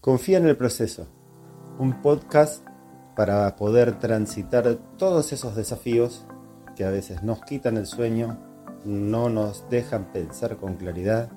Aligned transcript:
Confía 0.00 0.38
en 0.38 0.46
el 0.46 0.56
proceso, 0.56 1.08
un 1.78 2.00
podcast 2.00 2.66
para 3.14 3.54
poder 3.56 3.98
transitar 3.98 4.78
todos 4.96 5.30
esos 5.34 5.54
desafíos 5.54 6.26
que 6.74 6.86
a 6.86 6.90
veces 6.90 7.22
nos 7.22 7.42
quitan 7.42 7.76
el 7.76 7.84
sueño, 7.84 8.38
no 8.86 9.28
nos 9.28 9.68
dejan 9.68 10.10
pensar 10.10 10.56
con 10.56 10.76
claridad 10.76 11.30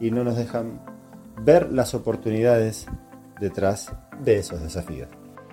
y 0.00 0.10
no 0.10 0.22
nos 0.22 0.36
dejan 0.36 0.82
ver 1.42 1.72
las 1.72 1.94
oportunidades 1.94 2.84
detrás 3.40 3.90
de 4.22 4.36
esos 4.36 4.60
desafíos. 4.60 5.08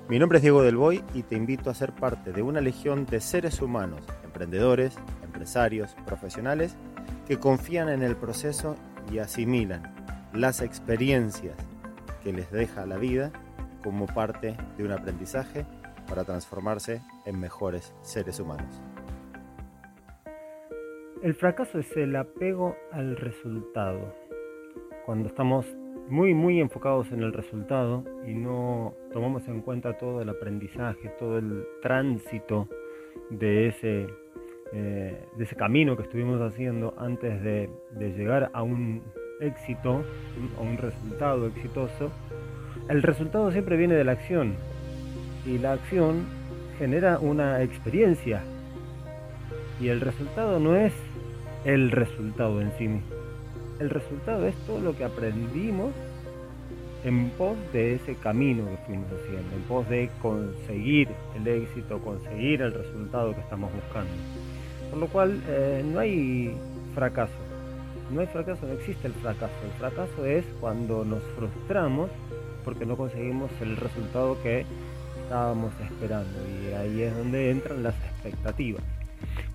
Mi 0.09 0.19
nombre 0.19 0.39
es 0.39 0.41
Diego 0.41 0.61
Del 0.61 0.75
Boy 0.75 1.01
y 1.13 1.23
te 1.23 1.35
invito 1.35 1.69
a 1.69 1.73
ser 1.73 1.95
parte 1.95 2.33
de 2.33 2.41
una 2.41 2.59
legión 2.59 3.05
de 3.05 3.21
seres 3.21 3.61
humanos, 3.61 4.01
emprendedores, 4.25 4.93
empresarios, 5.23 5.95
profesionales 6.05 6.75
que 7.29 7.39
confían 7.39 7.87
en 7.87 8.03
el 8.03 8.17
proceso 8.17 8.75
y 9.09 9.19
asimilan 9.19 9.95
las 10.33 10.61
experiencias 10.61 11.55
que 12.27 12.33
les 12.33 12.51
deja 12.51 12.85
la 12.85 12.97
vida 12.97 13.31
como 13.81 14.05
parte 14.05 14.57
de 14.77 14.83
un 14.83 14.91
aprendizaje 14.91 15.65
para 16.09 16.25
transformarse 16.25 17.01
en 17.25 17.39
mejores 17.39 17.95
seres 18.01 18.41
humanos. 18.41 18.81
El 21.23 21.33
fracaso 21.35 21.79
es 21.79 21.95
el 21.95 22.13
apego 22.17 22.75
al 22.91 23.15
resultado. 23.15 24.13
Cuando 25.05 25.29
estamos 25.29 25.65
muy 26.09 26.33
muy 26.33 26.59
enfocados 26.59 27.09
en 27.13 27.23
el 27.23 27.31
resultado 27.31 28.03
y 28.27 28.33
no 28.33 28.93
tomamos 29.13 29.47
en 29.47 29.61
cuenta 29.61 29.97
todo 29.97 30.21
el 30.21 30.27
aprendizaje, 30.27 31.07
todo 31.17 31.37
el 31.37 31.65
tránsito 31.81 32.67
de 33.29 33.67
ese, 33.67 34.07
eh, 34.73 35.25
de 35.37 35.43
ese 35.45 35.55
camino 35.55 35.95
que 35.95 36.03
estuvimos 36.03 36.41
haciendo 36.41 36.93
antes 36.97 37.41
de, 37.41 37.69
de 37.91 38.11
llegar 38.11 38.51
a 38.53 38.63
un 38.63 39.01
éxito 39.39 40.03
o 40.57 40.63
un 40.63 40.77
resultado 40.77 41.47
exitoso, 41.47 42.11
el 42.89 43.03
resultado 43.03 43.51
siempre 43.51 43.75
viene 43.75 43.95
de 43.95 44.03
la 44.03 44.13
acción 44.13 44.55
y 45.45 45.57
la 45.57 45.73
acción 45.73 46.25
genera 46.77 47.19
una 47.19 47.61
experiencia 47.61 48.41
y 49.79 49.89
el 49.89 50.01
resultado 50.01 50.59
no 50.59 50.75
es 50.75 50.93
el 51.65 51.91
resultado 51.91 52.61
en 52.61 52.71
sí 52.77 52.87
mismo. 52.87 53.07
El 53.79 53.89
resultado 53.89 54.47
es 54.47 54.55
todo 54.65 54.79
lo 54.79 54.95
que 54.95 55.03
aprendimos 55.03 55.91
en 57.03 57.29
pos 57.31 57.55
de 57.73 57.95
ese 57.95 58.15
camino 58.15 58.65
que 58.65 58.77
fuimos 58.85 59.07
haciendo, 59.11 59.55
en 59.55 59.61
pos 59.63 59.87
de 59.89 60.09
conseguir 60.21 61.09
el 61.35 61.47
éxito, 61.47 61.99
conseguir 61.99 62.61
el 62.61 62.73
resultado 62.73 63.33
que 63.35 63.41
estamos 63.41 63.71
buscando. 63.73 64.11
Por 64.89 64.99
lo 64.99 65.07
cual 65.07 65.41
eh, 65.47 65.83
no 65.85 65.99
hay 65.99 66.55
fracaso, 66.95 67.33
no 68.11 68.21
hay 68.21 68.27
fracaso, 68.27 68.65
no 68.65 68.73
existe 68.73 69.07
el 69.07 69.13
fracaso. 69.13 69.53
El 69.63 69.71
fracaso 69.71 70.25
es 70.25 70.45
cuando 70.59 71.05
nos 71.05 71.21
frustramos 71.35 72.09
porque 72.67 72.85
no 72.85 72.97
conseguimos 72.97 73.49
el 73.61 73.77
resultado 73.77 74.37
que 74.43 74.65
estábamos 75.23 75.71
esperando. 75.79 76.37
Y 76.49 76.73
ahí 76.73 77.01
es 77.01 77.15
donde 77.15 77.49
entran 77.49 77.81
las 77.81 77.95
expectativas. 77.95 78.83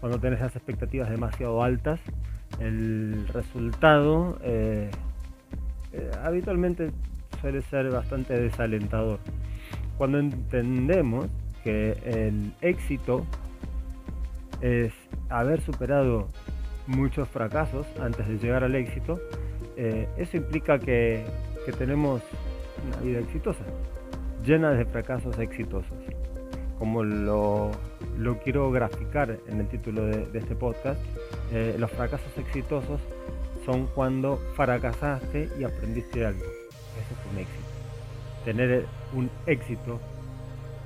Cuando 0.00 0.18
tenés 0.18 0.40
las 0.40 0.56
expectativas 0.56 1.10
demasiado 1.10 1.62
altas, 1.62 2.00
el 2.58 3.28
resultado 3.28 4.38
eh, 4.42 4.90
eh, 5.92 6.10
habitualmente 6.24 6.90
suele 7.42 7.60
ser 7.60 7.90
bastante 7.90 8.32
desalentador. 8.32 9.18
Cuando 9.98 10.18
entendemos 10.18 11.26
que 11.64 11.98
el 12.06 12.54
éxito 12.62 13.26
es 14.62 14.94
haber 15.28 15.60
superado 15.60 16.28
muchos 16.86 17.28
fracasos 17.28 17.86
antes 18.00 18.26
de 18.26 18.38
llegar 18.38 18.64
al 18.64 18.74
éxito, 18.74 19.20
eh, 19.76 20.08
eso 20.16 20.38
implica 20.38 20.78
que, 20.78 21.26
tenemos 21.76 22.22
una 22.86 22.96
vida 22.98 23.20
exitosa, 23.20 23.64
llena 24.44 24.70
de 24.72 24.84
fracasos 24.84 25.38
exitosos. 25.38 25.92
Como 26.78 27.04
lo, 27.04 27.70
quiero 28.42 28.70
graficar 28.72 29.38
en 29.46 29.60
el 29.60 29.68
título 29.68 30.04
de, 30.04 30.38
este 30.38 30.56
podcast, 30.56 31.00
eh, 31.52 31.76
los 31.78 31.90
fracasos 31.92 32.36
exitosos 32.36 33.00
son 33.64 33.86
cuando 33.86 34.38
fracasaste 34.56 35.48
y 35.58 35.64
aprendiste 35.64 36.26
algo. 36.26 36.42
Eso 36.42 37.14
es 37.14 37.32
un 37.32 37.38
éxito. 37.38 37.68
Tener 38.44 38.86
un 39.14 39.30
éxito 39.46 40.00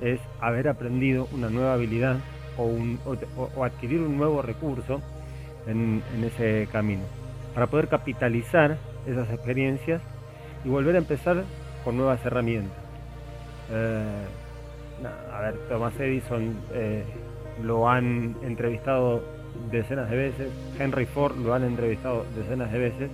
es 0.03 0.21
haber 0.41 0.69
aprendido 0.69 1.27
una 1.33 1.49
nueva 1.49 1.73
habilidad 1.73 2.19
o 2.59 3.65
adquirir 3.65 4.01
un 4.01 4.17
nuevo 4.17 4.43
recurso 4.43 5.01
en, 5.67 6.03
ese 6.25 6.69
camino, 6.71 7.03
para 7.55 7.67
poder 7.67 7.89
capitalizar 7.89 8.79
esas 9.07 9.31
experiencias 9.31 10.03
y 10.65 10.69
volver 10.69 10.95
a 10.95 10.99
empezar 10.99 11.45
con 11.87 11.97
nuevas 11.97 12.19
herramientas. 12.27 12.77
Eh, 13.71 14.25
a 15.33 15.41
ver, 15.41 15.55
Thomas 15.71 15.99
Edison 15.99 16.55
eh, 16.75 17.05
lo 17.63 17.89
han 17.89 18.37
entrevistado 18.43 19.23
decenas 19.71 20.11
de 20.11 20.17
veces, 20.17 20.51
Henry 20.79 21.07
Ford 21.07 21.37
lo 21.39 21.55
han 21.55 21.65
entrevistado 21.65 22.27
decenas 22.37 22.71
de 22.71 22.79
veces 22.79 23.11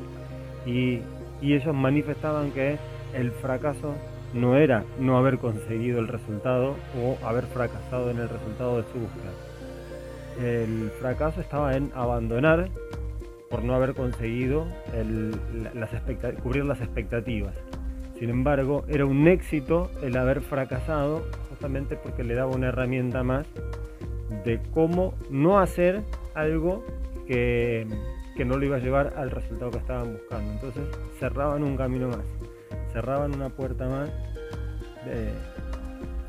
y, 0.66 1.00
y 1.40 1.54
ellos 1.54 1.72
manifestaban 1.72 2.50
que 2.50 2.78
el 3.14 3.30
fracaso 3.30 3.94
no 4.34 4.56
era 4.56 4.82
no 4.98 5.16
haber 5.18 5.38
conseguido 5.38 6.00
el 6.00 6.08
resultado 6.08 6.74
o 7.00 7.18
haber 7.24 7.44
fracasado 7.44 8.10
en 8.10 8.18
el 8.18 8.28
resultado 8.28 8.78
de 8.78 8.88
su 8.90 8.98
búsqueda 8.98 9.30
el 10.40 10.90
fracaso 11.00 11.40
estaba 11.40 11.76
en 11.76 11.92
abandonar 11.94 12.68
por 13.50 13.62
no 13.62 13.74
haber 13.74 13.94
conseguido 13.94 14.66
cubrir 16.42 16.64
las 16.64 16.80
expectativas. 16.80 17.54
Sin 18.22 18.30
embargo, 18.30 18.84
era 18.86 19.04
un 19.04 19.26
éxito 19.26 19.90
el 20.00 20.16
haber 20.16 20.42
fracasado 20.42 21.24
justamente 21.48 21.96
porque 21.96 22.22
le 22.22 22.34
daba 22.34 22.54
una 22.54 22.68
herramienta 22.68 23.24
más 23.24 23.48
de 24.44 24.60
cómo 24.72 25.14
no 25.28 25.58
hacer 25.58 26.02
algo 26.32 26.84
que, 27.26 27.84
no 28.46 28.56
lo 28.58 28.64
iba 28.64 28.76
a 28.76 28.78
llevar 28.78 29.14
al 29.16 29.32
resultado 29.32 29.72
que 29.72 29.78
estaban 29.78 30.12
buscando. 30.12 30.52
Entonces 30.52 30.84
cerraban 31.18 31.64
un 31.64 31.76
camino 31.76 32.10
más, 32.10 32.24
cerraban 32.92 33.34
una 33.34 33.48
puerta 33.48 33.88
más 33.88 34.08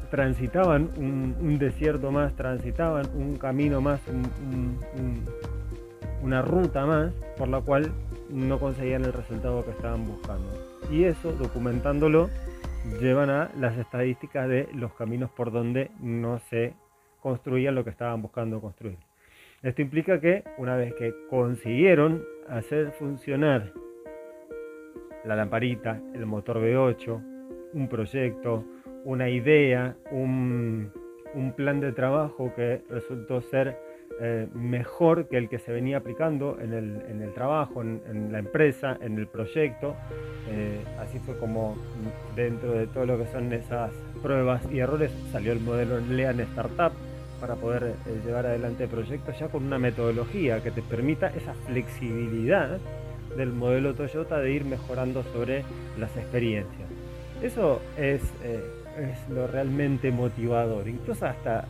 transitaban 0.09 0.89
un, 0.97 1.59
desierto 1.59 2.11
más, 2.11 2.33
transitaban 2.35 3.07
un 3.13 3.35
camino 3.35 3.81
más, 3.81 4.01
una 6.23 6.41
ruta 6.41 6.87
más 6.87 7.13
por 7.37 7.49
la 7.49 7.61
cual 7.61 7.91
no 8.31 8.57
conseguían 8.57 9.05
el 9.05 9.13
resultado 9.13 9.63
que 9.63 9.69
estaban 9.69 10.07
buscando. 10.07 10.72
Y 10.91 11.05
eso, 11.05 11.31
documentándolo, 11.33 12.29
llevan 12.99 13.29
a 13.29 13.51
las 13.57 13.77
estadísticas 13.77 14.47
de 14.47 14.69
los 14.73 14.93
caminos 14.93 15.31
por 15.31 15.51
donde 15.51 15.91
no 15.99 16.39
se 16.39 16.73
construía 17.21 17.71
lo 17.71 17.83
que 17.83 17.89
estaban 17.89 18.21
buscando 18.21 18.61
construir. 18.61 18.97
Esto 19.61 19.81
implica 19.81 20.19
que 20.19 20.43
una 20.57 20.75
vez 20.75 20.93
que 20.95 21.13
consiguieron 21.29 22.23
hacer 22.49 22.91
funcionar 22.91 23.71
la 25.23 25.37
lamparita, 25.37 26.01
el 26.13 26.25
motor 26.25 26.57
V8, 26.57 27.71
un 27.73 27.87
proyecto, 27.87 28.65
una 29.05 29.29
idea, 29.29 29.95
un, 30.11 30.91
plan 31.55 31.79
de 31.79 31.93
trabajo 31.93 32.53
que 32.55 32.83
resultó 32.89 33.41
ser 33.41 33.77
eh, 34.25 34.47
mejor 34.53 35.27
que 35.27 35.37
el 35.37 35.49
que 35.49 35.59
se 35.59 35.73
venía 35.73 35.97
aplicando 35.97 36.57
en 36.61 36.71
el, 36.71 37.33
trabajo, 37.33 37.81
en, 37.81 38.31
la 38.31 38.39
empresa, 38.39 38.97
en 39.01 39.17
el 39.17 39.27
proyecto. 39.27 39.97
Eh, 40.47 40.81
así 40.97 41.19
fue 41.19 41.37
como 41.37 41.75
dentro 42.33 42.71
de 42.71 42.87
todo 42.87 43.05
lo 43.05 43.17
que 43.17 43.27
son 43.27 43.51
esas 43.51 43.91
pruebas 44.21 44.61
y 44.71 44.79
errores 44.79 45.11
salió 45.33 45.51
el 45.51 45.59
modelo 45.59 45.99
Lean 45.99 46.39
Startup 46.39 46.93
para 47.41 47.55
poder 47.55 47.83
eh, 47.83 48.21
llevar 48.25 48.45
adelante 48.45 48.87
proyectos 48.87 49.37
ya 49.37 49.49
con 49.49 49.65
una 49.65 49.77
metodología 49.77 50.63
que 50.63 50.71
te 50.71 50.81
permita 50.81 51.27
esa 51.27 51.53
flexibilidad 51.67 52.77
del 53.35 53.51
modelo 53.51 53.93
Toyota 53.93 54.39
de 54.39 54.53
ir 54.53 54.63
mejorando 54.63 55.23
sobre 55.33 55.65
las 55.99 56.15
experiencias. 56.15 56.87
Eso 57.41 57.81
es 57.97 58.21
es 58.97 59.29
lo 59.29 59.47
realmente 59.47 60.11
motivador. 60.11 60.87
Incluso 60.87 61.25
hasta 61.25 61.65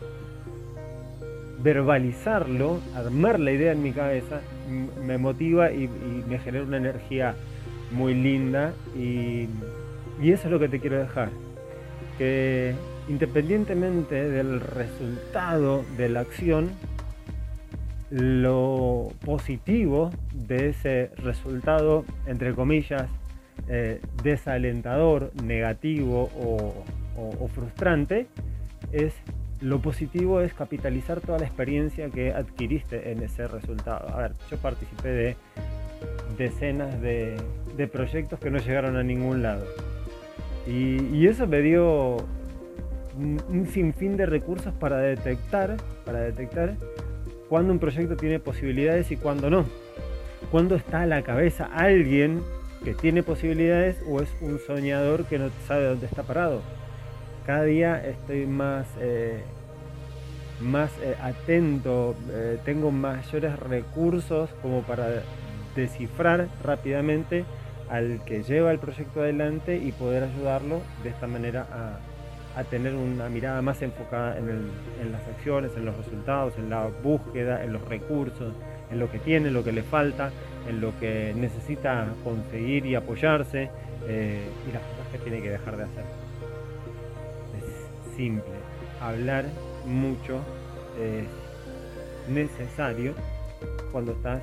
verbalizarlo, 1.64 2.78
armar 2.94 3.40
la 3.40 3.50
idea 3.50 3.72
en 3.72 3.82
mi 3.82 3.92
cabeza, 3.92 4.42
me 5.02 5.16
motiva 5.16 5.72
y, 5.72 5.88
me 6.28 6.38
genera 6.38 6.64
una 6.64 6.76
energía 6.76 7.34
muy 7.90 8.14
linda 8.14 8.74
y, 8.94 9.48
eso 10.22 10.44
es 10.44 10.50
lo 10.50 10.60
que 10.60 10.68
te 10.68 10.78
quiero 10.78 10.98
dejar. 10.98 11.30
Que 12.18 12.74
independientemente 13.08 14.28
del 14.28 14.60
resultado 14.60 15.84
de 15.96 16.08
la 16.10 16.20
acción, 16.20 16.70
lo 18.10 19.08
positivo 19.24 20.10
de 20.32 20.68
ese 20.68 21.10
resultado, 21.16 22.04
entre 22.26 22.54
comillas, 22.54 23.08
eh, 23.68 24.00
desalentador, 24.22 25.32
negativo 25.42 26.30
o, 26.38 27.48
frustrante, 27.48 28.26
es 28.92 29.14
lo 29.60 29.80
positivo 29.80 30.40
es 30.40 30.52
capitalizar 30.54 31.20
toda 31.20 31.38
la 31.38 31.46
experiencia 31.46 32.10
que 32.10 32.32
adquiriste 32.32 33.12
en 33.12 33.22
ese 33.22 33.46
resultado. 33.46 34.08
A 34.14 34.18
ver, 34.18 34.32
yo 34.50 34.58
participé 34.58 35.08
de 35.08 35.36
decenas 36.36 37.00
de, 37.00 37.36
proyectos 37.92 38.38
que 38.38 38.50
no 38.50 38.58
llegaron 38.58 38.96
a 38.96 39.02
ningún 39.02 39.42
lado. 39.42 39.64
Y, 40.66 41.26
eso 41.26 41.46
me 41.46 41.60
dio 41.60 42.16
un, 43.16 43.68
sinfín 43.70 44.16
de 44.16 44.26
recursos 44.26 44.72
para 44.74 44.98
detectar, 44.98 45.76
para 46.04 46.20
detectar 46.20 46.74
cuándo 47.48 47.72
un 47.72 47.78
proyecto 47.78 48.16
tiene 48.16 48.38
posibilidades 48.40 49.10
y 49.10 49.16
cuándo 49.16 49.50
no. 49.50 49.64
Cuándo 50.50 50.74
está 50.76 51.02
a 51.02 51.06
la 51.06 51.22
cabeza 51.22 51.68
alguien 51.72 52.42
que 52.84 52.94
tiene 52.94 53.22
posibilidades 53.22 54.02
o 54.06 54.20
es 54.20 54.28
un 54.40 54.58
soñador 54.58 55.24
que 55.24 55.38
no 55.38 55.48
sabe 55.66 55.86
dónde 55.86 56.06
está 56.06 56.22
parado. 56.22 56.60
Cada 57.46 57.64
día 57.64 58.02
estoy 58.02 58.46
más, 58.46 58.86
eh, 58.98 59.42
más 60.60 60.90
eh, 61.02 61.14
atento, 61.20 62.14
eh, 62.30 62.58
tengo 62.64 62.90
mayores 62.90 63.58
recursos 63.58 64.48
como 64.62 64.80
para 64.80 65.22
descifrar 65.76 66.48
rápidamente 66.62 67.44
al 67.90 68.24
que 68.24 68.42
lleva 68.44 68.70
el 68.70 68.78
proyecto 68.78 69.20
adelante 69.20 69.76
y 69.76 69.92
poder 69.92 70.22
ayudarlo 70.22 70.80
de 71.02 71.10
esta 71.10 71.26
manera 71.26 71.66
a, 71.70 71.98
tener 72.70 72.94
una 72.94 73.28
mirada 73.28 73.60
más 73.62 73.82
enfocada 73.82 74.38
en, 74.38 74.70
las 75.10 75.26
acciones, 75.26 75.72
en 75.76 75.84
los 75.84 75.96
resultados, 75.96 76.56
en 76.56 76.70
la 76.70 76.86
búsqueda, 77.02 77.64
en 77.64 77.72
los 77.72 77.82
recursos, 77.88 78.54
en 78.92 79.00
lo 79.00 79.10
que 79.10 79.18
tiene, 79.18 79.48
en 79.48 79.54
lo 79.54 79.64
que 79.64 79.72
le 79.72 79.82
falta, 79.82 80.30
en 80.68 80.80
lo 80.80 80.96
que 81.00 81.34
necesita 81.36 82.06
conseguir 82.22 82.86
y 82.86 82.94
apoyarse 82.94 83.70
y 84.06 84.72
las 84.72 84.82
cosas 84.82 85.08
que 85.10 85.18
tiene 85.18 85.42
que 85.42 85.50
dejar 85.50 85.76
de 85.76 85.82
hacer. 85.82 86.23
Simple, 88.16 88.44
hablar 89.00 89.44
mucho 89.86 90.40
es 91.00 91.26
necesario 92.28 93.14
cuando 93.90 94.12
estás 94.12 94.42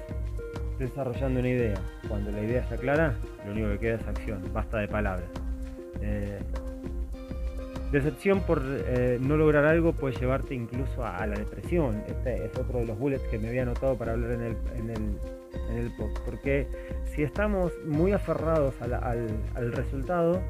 desarrollando 0.77 1.39
una 1.39 1.49
idea. 1.49 1.81
Cuando 2.07 2.31
la 2.31 2.41
idea 2.41 2.61
está 2.61 2.77
clara, 2.77 3.15
lo 3.45 3.53
único 3.53 3.69
que 3.69 3.79
queda 3.79 3.95
es 3.95 4.07
acción, 4.07 4.41
basta 4.53 4.79
de 4.79 4.87
palabras. 4.87 5.29
Eh, 6.01 6.39
decepción 7.91 8.41
por 8.41 8.61
eh, 8.65 9.19
no 9.21 9.37
lograr 9.37 9.65
algo 9.65 9.93
puede 9.93 10.17
llevarte 10.19 10.53
incluso 10.53 11.05
a, 11.05 11.25
la 11.25 11.37
depresión. 11.37 12.03
Este 12.07 12.45
es 12.45 12.57
otro 12.57 12.79
de 12.79 12.85
los 12.85 12.97
bullets 12.97 13.23
que 13.29 13.37
me 13.37 13.49
había 13.49 13.63
anotado 13.63 13.95
para 13.97 14.13
hablar 14.13 14.31
en 14.31 14.41
el, 14.41 14.57
en 14.75 14.89
el, 14.89 15.17
en 15.69 15.77
el 15.77 15.91
post. 15.97 16.17
Porque 16.25 16.67
si 17.13 17.23
estamos 17.23 17.71
muy 17.85 18.11
aferrados 18.11 18.73
al, 18.81 18.93
al, 18.93 19.71
resultado, 19.71 20.41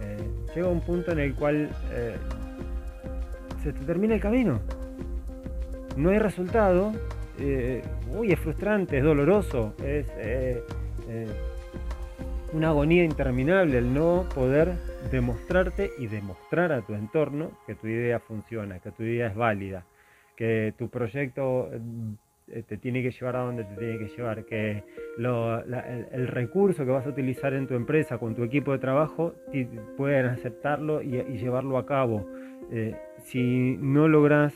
eh, 0.00 0.18
llega 0.54 0.68
un 0.68 0.80
punto 0.80 1.12
en 1.12 1.18
el 1.18 1.34
cual 1.34 1.70
se 3.66 3.72
te 3.72 3.84
termina 3.84 4.14
el 4.14 4.20
camino. 4.20 4.60
No 5.96 6.10
hay 6.10 6.20
resultado 6.20 6.92
eh, 7.40 7.82
uy, 8.16 8.32
es 8.32 8.38
frustrante, 8.38 8.98
es 8.98 9.04
doloroso, 9.04 9.74
es 9.78 10.06
eh, 10.18 10.62
eh, 11.08 11.26
una 12.52 12.68
agonía 12.68 13.02
interminable 13.02 13.78
el 13.78 13.92
no 13.92 14.24
poder 14.32 14.74
demostrarte 15.10 15.90
y 15.98 16.06
demostrar 16.06 16.70
a 16.70 16.82
tu 16.82 16.94
entorno 16.94 17.50
que 17.66 17.74
tu 17.74 17.88
idea 17.88 18.20
funciona, 18.20 18.78
que 18.78 18.92
tu 18.92 19.02
idea 19.02 19.26
es 19.26 19.34
válida, 19.34 19.84
que 20.36 20.72
tu 20.78 20.88
proyecto 20.88 21.68
te 22.46 22.76
tiene 22.76 23.02
que 23.02 23.10
llevar 23.10 23.36
a 23.36 23.40
donde 23.40 23.64
te 23.64 23.74
tiene 23.74 23.98
que 23.98 24.16
llevar, 24.16 24.44
que 24.44 24.84
el, 25.18 26.28
recurso 26.28 26.84
que 26.84 26.90
vas 26.92 27.04
a 27.04 27.08
utilizar 27.08 27.52
en 27.54 27.66
tu 27.66 27.74
empresa 27.74 28.18
con 28.18 28.34
tu 28.36 28.44
equipo 28.44 28.72
de 28.72 28.78
trabajo 28.78 29.34
pueden 29.96 30.26
aceptarlo 30.26 31.02
y, 31.02 31.10
llevarlo 31.38 31.76
a 31.76 31.86
cabo. 31.86 32.24
Si 33.24 33.76
no 33.80 34.08
logras 34.08 34.54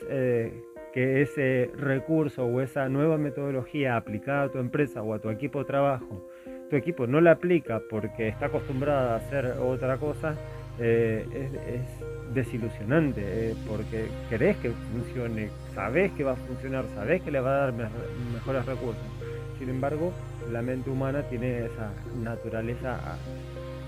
que 0.93 1.23
ese 1.23 1.71
recurso 1.77 2.45
o 2.45 2.61
esa 2.61 2.89
nueva 2.89 3.17
metodología 3.19 3.97
aplicada 3.97 4.45
a 4.45 4.49
tu 4.51 4.59
empresa 4.59 5.03
o 5.03 5.15
a 5.15 5.21
tu 5.21 5.31
equipo 5.31 5.61
de 5.61 5.65
trabajo, 5.65 6.29
tu 6.71 6.77
equipo 6.77 7.07
no 7.07 7.21
la 7.21 7.33
aplica 7.33 7.83
porque 7.91 8.29
está 8.29 8.47
acostumbrada 8.47 9.15
a 9.15 9.17
hacer 9.17 9.47
otra 9.61 9.99
cosa, 9.99 10.37
eh, 10.79 11.27
es, 11.33 12.35
desilusionante, 12.35 13.21
eh, 13.25 13.55
porque 13.67 14.07
querés 14.29 14.57
que 14.59 14.71
funcione, 14.71 15.51
sabés 15.75 16.13
que 16.13 16.23
va 16.23 16.33
a 16.33 16.37
funcionar, 16.37 16.85
sabés 16.95 17.23
que 17.23 17.33
le 17.33 17.41
va 17.41 17.51
a 17.51 17.61
dar 17.67 17.73
mejores 17.73 18.65
recursos. 18.65 19.03
Sin 19.59 19.69
embargo, 19.69 20.13
la 20.51 20.63
mente 20.63 20.89
humana 20.89 21.23
tiene 21.29 21.67
esa 21.67 21.93
naturaleza 22.23 23.19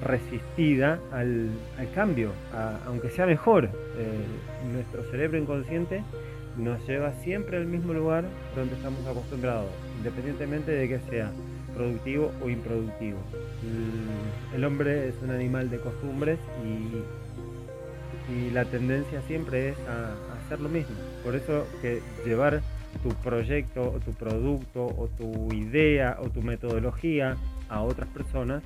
resistida 0.05 0.99
al, 1.13 1.51
cambio, 1.95 2.33
aunque 2.87 3.11
sea 3.11 3.27
mejor. 3.27 3.65
Eh, 3.65 4.25
nuestro 4.73 5.03
cerebro 5.11 5.39
inconsciente 5.39 6.03
nos 6.57 6.87
lleva 6.87 7.13
siempre 7.23 7.57
al 7.57 7.67
mismo 7.67 7.93
lugar 7.93 8.25
donde 8.57 8.75
estamos 8.75 9.07
acostumbrados, 9.07 9.71
independientemente 9.99 10.73
de 10.73 10.89
que 10.89 11.01
sea 11.11 11.31
productivo 11.75 12.33
o 12.43 12.51
improductivo. 12.51 13.19
El, 14.55 14.65
hombre 14.65 15.09
es 15.09 15.15
un 15.23 15.31
animal 15.31 15.71
de 15.71 15.79
costumbres 15.79 16.39
y, 16.65 17.03
la 18.53 18.65
tendencia 18.65 19.21
siempre 19.23 19.71
es 19.71 19.77
a, 19.89 20.15
hacer 20.39 20.61
lo 20.61 20.69
mismo. 20.69 20.95
Por 21.23 21.35
eso 21.35 21.67
que 21.83 22.01
llevar 22.25 22.63
tu 23.03 23.11
proyecto 23.17 23.83
o 23.83 24.01
tu 24.01 24.13
producto 24.13 24.87
o 24.87 25.09
tu 25.19 25.53
idea 25.53 26.17
o 26.21 26.31
tu 26.31 26.41
metodología 26.41 27.37
a 27.69 27.83
otras 27.83 28.09
personas 28.09 28.63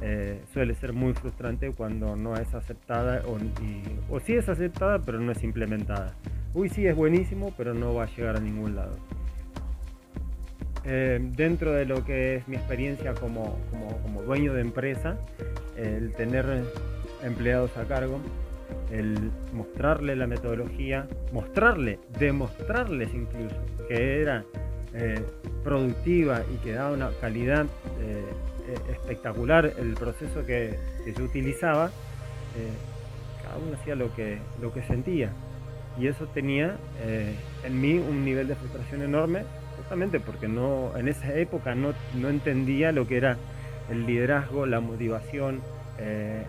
eh, 0.00 0.40
suele 0.52 0.74
ser 0.74 0.92
muy 0.92 1.12
frustrante 1.12 1.72
cuando 1.72 2.14
no 2.16 2.36
es 2.36 2.54
aceptada 2.54 3.22
o, 3.26 3.36
o 4.14 4.20
sí 4.20 4.34
es 4.34 4.48
aceptada 4.48 5.00
pero 5.00 5.20
no 5.20 5.32
es 5.32 5.42
implementada. 5.42 6.14
Uy, 6.54 6.68
sí, 6.68 6.86
es 6.86 6.96
buenísimo, 6.96 7.52
pero 7.56 7.74
no 7.74 7.94
va 7.94 8.04
a 8.04 8.06
llegar 8.06 8.36
a 8.36 8.40
ningún 8.40 8.74
lado. 8.74 8.96
Eh, 10.84 11.18
dentro 11.36 11.72
de 11.72 11.84
lo 11.84 12.04
que 12.04 12.36
es 12.36 12.48
mi 12.48 12.56
experiencia 12.56 13.12
como, 13.14 13.58
dueño 14.24 14.54
de 14.54 14.62
empresa, 14.62 15.18
el 15.76 16.12
tener 16.14 16.46
empleados 17.22 17.76
a 17.76 17.84
cargo, 17.84 18.20
el 18.90 19.30
mostrarle 19.52 20.16
la 20.16 20.26
metodología, 20.26 21.06
mostrarle, 21.32 21.98
demostrarles 22.18 23.12
incluso 23.12 23.56
que 23.86 24.22
era 24.22 24.44
eh, 24.94 25.22
productiva 25.62 26.42
y 26.54 26.56
que 26.58 26.72
daba 26.72 26.92
una 26.92 27.10
calidad 27.20 27.66
espectacular 28.90 29.72
el 29.78 29.94
proceso 29.94 30.44
que, 30.44 30.78
yo 31.16 31.24
utilizaba, 31.24 31.90
cada 33.42 33.56
uno 33.58 33.76
hacía 33.80 33.94
lo 33.94 34.14
que, 34.14 34.38
lo 34.60 34.72
que 34.72 34.82
sentía 34.82 35.32
y 35.98 36.06
eso 36.06 36.26
tenía 36.26 36.76
eh, 37.02 37.34
en 37.64 37.80
mí 37.80 37.94
un 37.94 38.24
nivel 38.24 38.48
de 38.48 38.54
frustración 38.54 39.02
enorme, 39.02 39.42
justamente 39.76 40.20
porque 40.20 40.48
no, 40.48 40.96
en 40.96 41.08
esa 41.08 41.34
época 41.34 41.74
no, 41.74 41.92
no 42.14 42.28
entendía 42.28 42.92
lo 42.92 43.06
que 43.06 43.16
era 43.16 43.36
el 43.90 44.06
liderazgo, 44.06 44.66
la 44.66 44.80
motivación, 44.80 45.60
eh, 45.98 46.44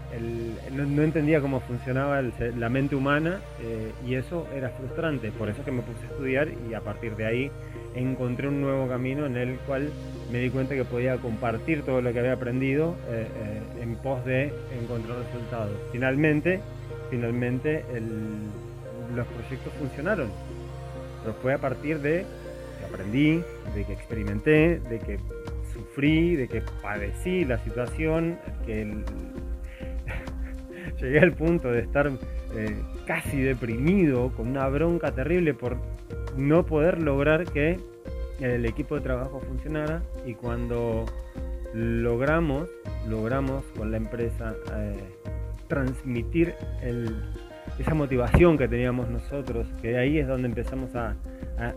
no, 0.71 1.01
entendía 1.01 1.41
cómo 1.41 1.61
funcionaba 1.61 2.21
la 2.21 2.69
mente 2.69 2.95
humana 2.95 3.39
eh, 3.61 3.91
y 4.05 4.13
eso 4.13 4.45
era 4.55 4.69
frustrante. 4.69 5.31
Por 5.31 5.49
eso 5.49 5.63
que 5.63 5.71
me 5.71 5.81
puse 5.81 6.05
a 6.05 6.09
estudiar 6.09 6.49
y 6.69 6.75
a 6.75 6.81
partir 6.81 7.15
de 7.15 7.25
ahí 7.25 7.51
encontré 7.95 8.47
un 8.47 8.61
nuevo 8.61 8.87
camino 8.87 9.25
en 9.25 9.37
el 9.37 9.57
cual 9.59 9.89
me 10.31 10.39
di 10.39 10.49
cuenta 10.49 10.75
que 10.75 10.85
podía 10.85 11.17
compartir 11.17 11.83
todo 11.83 12.01
lo 12.01 12.13
que 12.13 12.19
había 12.19 12.33
aprendido 12.33 12.95
en 13.81 13.95
pos 13.95 14.23
de 14.25 14.53
encontrar 14.79 15.17
resultados. 15.19 15.71
Finalmente, 15.91 16.61
finalmente 17.09 17.83
los 19.15 19.27
proyectos 19.27 19.73
funcionaron. 19.79 20.29
Pero 21.21 21.33
fue 21.41 21.53
a 21.53 21.57
partir 21.57 21.99
de 21.99 22.25
que 22.79 22.85
aprendí, 22.85 23.43
de 23.75 23.85
que 23.85 23.93
experimenté, 23.93 24.79
de 24.79 24.99
que 24.99 25.19
sufrí, 25.73 26.35
de 26.35 26.47
que 26.47 26.63
padecí 26.81 27.45
la 27.45 27.57
situación, 27.63 28.37
que 28.65 29.03
llegué 31.01 31.19
al 31.19 31.33
punto 31.33 31.71
de 31.71 31.81
estar 31.81 32.11
eh, 32.55 32.75
casi 33.05 33.41
deprimido, 33.41 34.31
con 34.35 34.47
una 34.49 34.67
bronca 34.69 35.11
terrible 35.11 35.53
por 35.53 35.77
no 36.37 36.65
poder 36.65 37.01
lograr 37.01 37.45
que 37.45 37.79
el 38.39 38.65
equipo 38.65 38.95
de 38.95 39.01
trabajo 39.01 39.39
funcionara 39.39 40.01
y 40.25 40.33
cuando 40.33 41.05
logramos, 41.73 42.69
logramos 43.07 43.63
con 43.77 43.91
la 43.91 43.97
empresa 43.97 44.55
eh, 44.75 44.97
transmitir 45.67 46.55
esa 47.77 47.93
motivación 47.93 48.57
que 48.57 48.67
teníamos 48.67 49.09
nosotros, 49.09 49.67
que 49.81 49.97
ahí 49.97 50.17
es 50.17 50.27
donde 50.27 50.47
empezamos 50.47 50.95
a, 50.95 51.15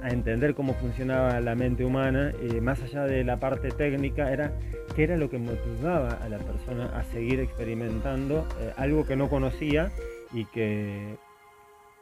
entender 0.08 0.54
cómo 0.54 0.74
funcionaba 0.74 1.40
la 1.40 1.56
mente 1.56 1.84
humana, 1.84 2.32
y 2.40 2.60
más 2.60 2.80
allá 2.82 3.02
de 3.02 3.24
la 3.24 3.40
parte 3.40 3.68
técnica, 3.70 4.32
era 4.32 4.52
qué 4.94 5.02
era 5.02 5.16
lo 5.16 5.28
que 5.28 5.38
motivaba 5.38 6.10
a 6.10 6.28
la 6.28 6.38
persona 6.38 6.86
a 6.96 7.02
seguir 7.02 7.40
experimentando 7.40 8.46
eh, 8.60 8.72
algo 8.76 9.04
que 9.04 9.16
no 9.16 9.28
conocía 9.28 9.90
y 10.32 10.44
que 10.44 11.16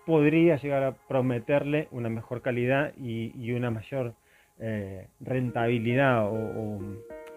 podría 0.04 0.56
llegar 0.56 0.82
a 0.82 0.92
prometerle 0.92 1.88
una 1.90 2.08
mejor 2.08 2.42
calidad 2.42 2.92
y, 2.98 3.52
una 3.52 3.70
mayor 3.70 4.14
eh, 4.60 5.06
rentabilidad 5.20 6.26
o, 6.28 6.78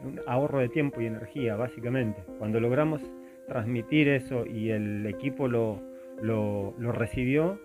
un 0.03 0.20
ahorro 0.27 0.60
de 0.60 0.68
tiempo 0.68 1.00
y 1.00 1.06
energía, 1.06 1.56
básicamente. 1.56 2.22
Cuando 2.38 2.60
logramos 2.60 3.01
transmitir 3.48 4.10
eso 4.10 4.46
y 4.46 4.72
el 4.72 5.06
equipo 5.06 5.48
lo, 5.48 5.80
lo, 6.22 6.74
recibió, 6.92 7.58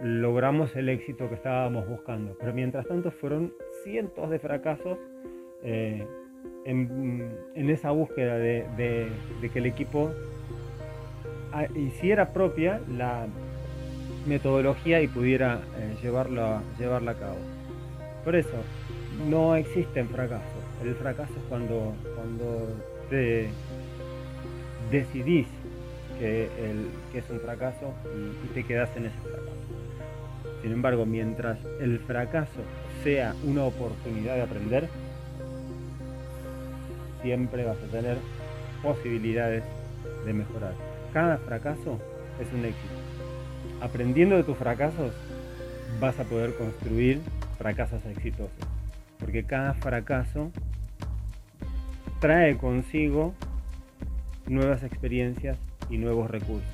logramos 0.00 0.76
el 0.76 0.88
éxito 0.88 1.28
que 1.28 1.34
estábamos 1.34 1.88
buscando. 1.88 2.36
Pero 2.38 2.54
mientras 2.54 2.86
tanto 2.86 3.10
fueron 3.10 3.52
cientos 3.82 4.30
de 4.30 4.38
fracasos 4.38 4.98
eh, 5.64 6.06
en, 6.64 7.32
esa 7.56 7.90
búsqueda 7.90 8.38
de, 8.38 9.08
que 9.52 9.58
el 9.58 9.66
equipo 9.66 10.12
hiciera 11.74 12.32
propia 12.32 12.80
la 12.88 13.26
metodología 14.26 15.02
y 15.02 15.08
pudiera 15.08 15.60
eh, 15.76 15.96
llevarla 16.02 16.62
a 17.10 17.14
cabo. 17.14 17.38
Por 18.24 18.36
eso, 18.36 18.62
no 19.28 19.56
existen 19.56 20.08
fracasos. 20.08 20.46
El 20.82 20.94
fracaso 20.94 21.32
es 21.32 21.42
cuando, 21.48 21.94
cuando 22.14 22.68
te 23.08 23.48
decidís 24.90 25.46
que, 26.18 26.48
es 27.14 27.30
un 27.30 27.40
fracaso 27.40 27.92
y, 28.14 28.46
y 28.46 28.48
te 28.54 28.64
quedas 28.64 28.94
en 28.96 29.06
ese 29.06 29.18
fracaso. 29.18 29.50
Sin 30.62 30.72
embargo, 30.72 31.06
mientras 31.06 31.58
el 31.80 31.98
fracaso 32.00 32.60
sea 33.02 33.34
una 33.44 33.64
oportunidad 33.64 34.36
de 34.36 34.42
aprender, 34.42 34.88
siempre 37.22 37.64
vas 37.64 37.78
a 37.78 37.90
tener 37.90 38.18
posibilidades 38.82 39.62
de 40.24 40.32
mejorar. 40.32 40.74
Cada 41.12 41.38
fracaso 41.38 41.98
es 42.40 42.52
un 42.52 42.64
éxito. 42.64 42.94
Aprendiendo 43.80 44.36
de 44.36 44.44
tus 44.44 44.56
fracasos, 44.56 45.12
vas 45.98 46.18
a 46.18 46.24
poder 46.24 46.54
construir 46.54 47.20
fracasos 47.58 48.04
exitosos. 48.06 48.69
Porque 49.30 49.44
cada 49.44 49.74
fracaso 49.74 50.50
trae 52.18 52.56
consigo 52.56 53.32
nuevas 54.48 54.82
experiencias 54.82 55.56
y 55.88 55.98
nuevos 55.98 56.28
recursos. 56.28 56.68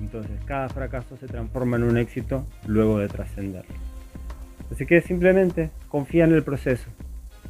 Entonces 0.00 0.32
cada 0.44 0.68
fracaso 0.70 1.16
se 1.18 1.28
transforma 1.28 1.76
en 1.76 1.84
un 1.84 1.96
éxito 1.96 2.44
luego 2.66 2.98
de 2.98 3.06
trascenderlo. 3.06 3.72
Así 4.72 4.86
que 4.86 5.00
simplemente 5.02 5.70
confía 5.88 6.24
en 6.24 6.32
el 6.32 6.42
proceso, 6.42 6.88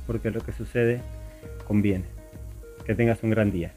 porque 0.07 0.31
lo 0.31 0.43
que 0.43 0.53
sucede 0.53 1.01
conviene. 1.67 2.05
Que 2.85 2.95
tengas 2.95 3.23
un 3.23 3.31
gran 3.31 3.51
día. 3.51 3.73